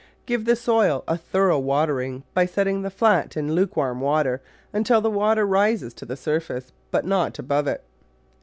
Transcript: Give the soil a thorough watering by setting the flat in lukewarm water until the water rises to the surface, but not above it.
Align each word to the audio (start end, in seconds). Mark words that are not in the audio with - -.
Give 0.25 0.45
the 0.45 0.55
soil 0.55 1.03
a 1.07 1.15
thorough 1.15 1.59
watering 1.59 2.23
by 2.33 2.47
setting 2.47 2.81
the 2.81 2.89
flat 2.89 3.37
in 3.37 3.53
lukewarm 3.53 4.01
water 4.01 4.41
until 4.73 4.99
the 4.99 5.11
water 5.11 5.45
rises 5.45 5.93
to 5.93 6.05
the 6.07 6.17
surface, 6.17 6.71
but 6.89 7.05
not 7.05 7.37
above 7.37 7.67
it. 7.67 7.83